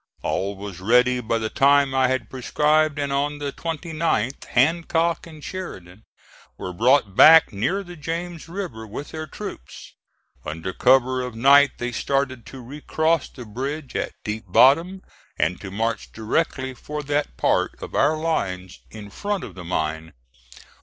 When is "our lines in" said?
17.93-19.11